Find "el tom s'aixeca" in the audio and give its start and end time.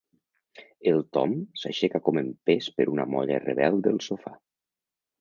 0.91-2.03